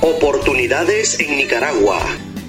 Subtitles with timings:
[0.00, 1.98] Oportunidades en Nicaragua.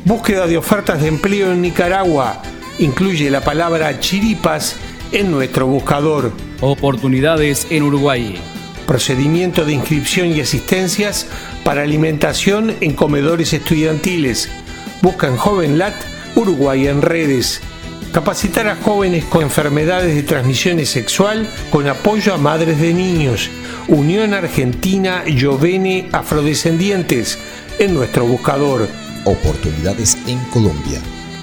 [0.05, 2.43] Búsqueda de ofertas de empleo en Nicaragua.
[2.77, 4.75] Incluye la palabra chiripas
[5.11, 6.31] en nuestro buscador.
[6.61, 8.39] Oportunidades en Uruguay.
[8.85, 11.25] Procedimiento de inscripción y asistencias
[11.63, 14.47] para alimentación en comedores estudiantiles.
[15.01, 15.95] Busca en JovenLat
[16.35, 17.61] Uruguay en redes.
[18.13, 23.51] Capacitar a jóvenes con enfermedades de transmisión sexual con apoyo a madres de niños.
[23.87, 27.37] Unión Argentina Jovene Afrodescendientes
[27.77, 28.87] en nuestro buscador.
[29.25, 30.99] Oportunidades en Colombia.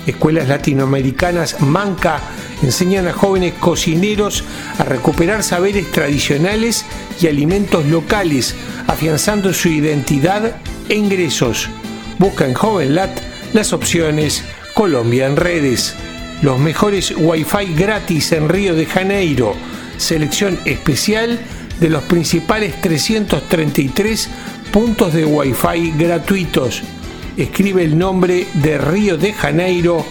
[0.09, 2.21] Escuelas latinoamericanas Manca
[2.61, 4.43] enseñan a jóvenes cocineros
[4.79, 6.85] a recuperar saberes tradicionales
[7.21, 8.57] y alimentos locales,
[8.89, 10.57] afianzando su identidad
[10.89, 11.69] e ingresos.
[12.19, 13.21] Busca en JovenLat
[13.53, 14.43] las opciones
[14.75, 15.95] Colombia en redes.
[16.43, 19.55] Los mejores Wi-Fi gratis en Río de Janeiro.
[19.97, 21.39] Selección especial
[21.81, 24.29] de los principales 333
[24.71, 26.83] puntos de Wi-Fi gratuitos.
[27.39, 30.05] Escribe el nombre de Río de Janeiro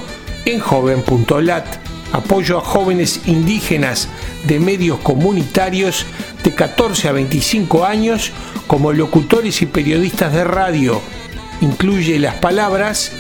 [0.45, 1.65] en joven.lat.
[2.11, 4.07] Apoyo a jóvenes indígenas
[4.47, 6.07] de medios comunitarios
[6.43, 8.31] de 14 a 25 años
[8.65, 11.01] como locutores y periodistas de radio.
[11.61, 13.11] Incluye las palabras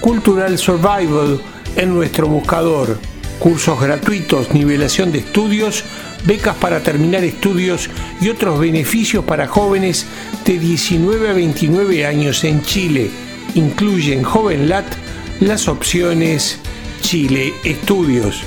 [0.00, 1.40] Cultural Survival
[1.76, 2.98] en nuestro buscador.
[3.38, 5.84] Cursos gratuitos, nivelación de estudios,
[6.24, 10.06] becas para terminar estudios y otros beneficios para jóvenes
[10.44, 13.10] de 19 a 29 años en Chile.
[13.54, 14.86] Incluye en JovenLat
[15.40, 16.58] las opciones
[17.00, 18.44] Chile Estudios.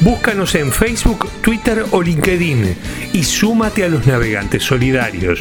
[0.00, 2.76] Búscanos en Facebook, Twitter o LinkedIn
[3.12, 5.40] y súmate a los navegantes solidarios.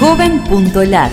[0.00, 1.12] Joven.lat